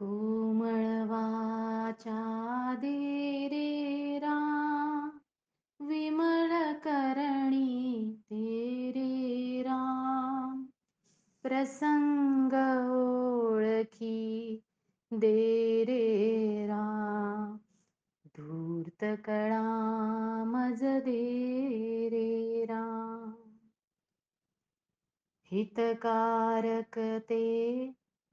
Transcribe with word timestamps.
कोमळवाचा 0.00 1.14
दे 2.74 3.48
रे 3.48 4.18
राम 4.18 5.08
विमळ 5.80 6.52
करणी 6.84 8.12
ते 8.30 9.62
राम. 9.62 10.64
प्रसंग 11.44 12.54
ओळखी 12.92 14.60
दे 15.12 15.84
रे 15.84 16.66
राम 16.66 17.56
धूर्त 18.36 19.04
कळा 19.24 19.62
मज 20.44 20.82
दे 20.82 21.22
रे 22.08 22.64
राम. 22.64 23.32
हितकारक 25.50 26.98
ते 26.98 27.44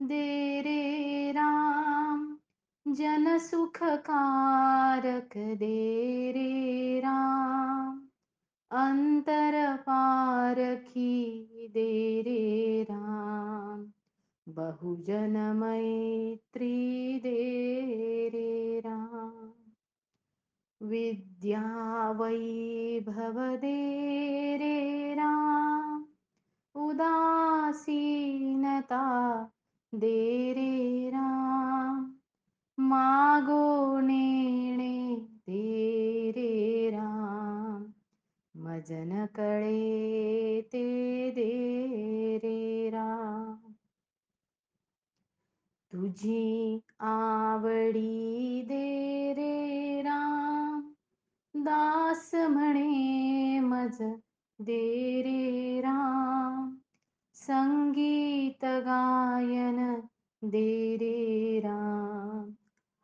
दे 0.02 0.60
रे 0.60 1.32
राम 1.32 2.38
जन 2.88 3.38
सुखकारक 3.38 5.36
दे 5.36 6.32
रे 6.32 7.00
राम. 7.00 8.02
अंतर 8.70 9.76
पारखी 9.76 11.70
दे 11.74 12.22
रे 12.22 12.82
राम. 12.82 13.92
बहुजन 14.48 15.52
मैत्री 15.56 17.18
दे 17.18 18.28
रे 18.28 18.80
राम. 18.80 19.54
विद्या 20.82 22.10
वैभव 22.10 23.56
दे 23.56 24.56
रे 24.56 25.14
राम. 25.14 26.06
उदासीनता 26.74 29.25
दे 30.00 30.52
रे 30.52 31.10
राम 31.10 32.04
मागो 32.78 34.00
नेणे 34.00 35.16
दे 35.46 36.30
रे 36.36 36.90
राम. 36.90 37.84
मजन 38.54 39.26
कळे 39.34 40.60
ते 40.72 40.84
दे 41.30 41.50
रे 42.42 42.90
राम. 42.90 43.72
तुझी 45.92 46.80
आवडी 47.00 48.62
दे 48.68 49.32
रे 49.32 50.02
राम. 50.02 50.80
दास 51.54 52.30
म्हणे 52.34 53.60
मज 53.60 54.02
दे 54.58 54.82
रे 55.22 55.80
राम. 55.80 56.45
संगीत 57.46 58.64
गायन 58.64 60.02
दे 60.44 60.96
रे 60.96 61.60
राम. 61.60 62.54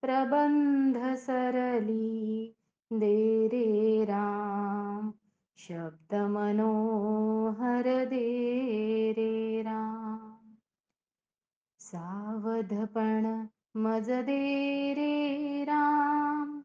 प्रबंध 0.00 1.14
सरली 1.14 2.54
दे 2.92 3.48
रे 3.48 4.04
राम. 4.04 5.10
शब्द 5.56 6.14
मनोहर 6.14 8.04
दे 8.04 8.26
रे 9.12 9.62
राम. 9.62 10.28
वधपण 12.42 13.46
मज 13.76 14.10
दे 14.10 14.94
रे 14.94 15.64
राम. 15.64 16.60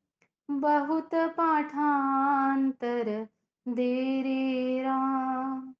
बहुत 0.49 1.15
पाठांतर 1.15 3.23
दे 3.67 4.21
रे 4.21 4.83
राम. 4.83 5.71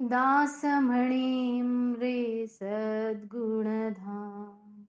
दास 0.00 0.64
म्हणे 0.64 1.62
रे 1.98 2.46
सद्गुणधाम. 2.46 4.82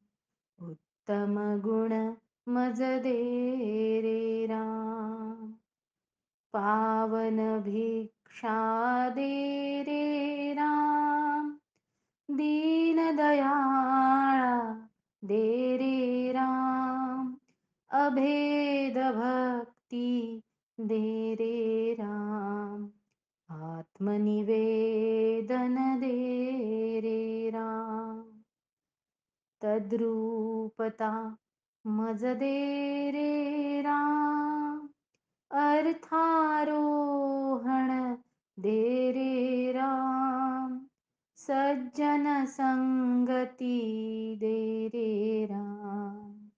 उत्तम 0.70 1.40
गुण 1.40 2.14
मज 2.48 2.82
दे 2.82 3.55
दे 15.26 15.78
रे 15.78 16.32
राम 16.32 17.36
अभेद 17.92 18.98
भक्ती 18.98 20.44
दे 20.80 21.34
रे 21.34 21.94
राम। 21.94 22.90
आत्मनिवेदन 23.50 26.00
दे 26.00 27.00
रे 27.00 27.50
राम। 27.50 28.26
तद्रूपता 29.62 31.38
मज 31.88 32.26
दे 32.26 33.12
रे 33.12 33.82
राम। 33.82 34.90
अर्थारोहण 35.52 38.18
दे 38.60 39.12
रे 39.12 39.72
राम। 39.72 40.15
सज्जन 41.50 42.46
संगती 42.46 43.76
दे 44.36 44.88
रे 44.88 45.46
राम 45.46 46.50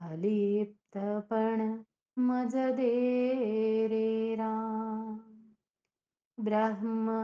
अलिप्तपण 0.00 1.60
मज 2.16 2.56
दे 2.76 2.90
रे 3.88 4.34
राम 4.34 5.18
ब्रह्म 6.38 7.16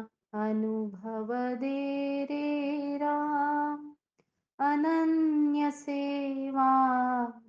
अनुभव 0.42 1.32
दे 1.60 2.24
रे 2.24 2.96
राम 2.98 3.90
अनन्य 4.58 5.70
सेवा 5.70 6.70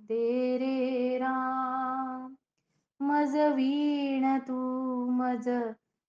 दे 0.08 0.56
रे 0.58 1.28
मज 3.00 3.36
वीण 3.54 4.38
तू 4.38 4.60
मज 5.10 5.48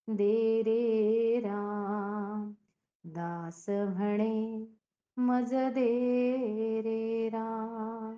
दे 0.07 0.61
रे 0.61 1.39
राम 1.39 2.55
दास 3.05 3.65
म्हणे 3.69 4.65
मज 5.17 5.53
दे 5.53 6.81
रे 6.81 7.29
राम. 7.29 8.15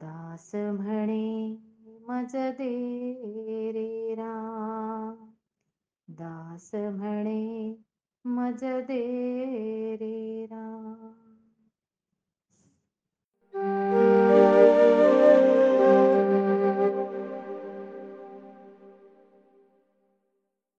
दास 0.00 0.50
म्हणे 0.54 1.56
मज 2.08 2.36
दे 2.36 3.72
रे 3.72 4.14
राम. 4.14 5.16
दास 6.08 6.70
म्हणे 6.74 7.74
मज 8.24 8.64
दे 8.64 9.02
रे 9.96 10.46
राम. 10.46 11.01